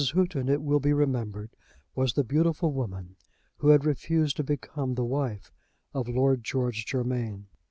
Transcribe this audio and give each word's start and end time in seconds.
Houghton, 0.15 0.49
it 0.49 0.63
will 0.63 0.79
be 0.79 0.93
remembered, 0.93 1.51
was 1.93 2.13
the 2.13 2.23
beautiful 2.23 2.71
woman 2.73 3.17
who 3.57 3.67
had 3.67 3.85
refused 3.85 4.35
to 4.37 4.43
become 4.43 4.95
the 4.95 5.05
wife 5.05 5.51
of 5.93 6.09
Lord 6.09 6.43
George 6.43 6.87
Germain. 6.87 7.45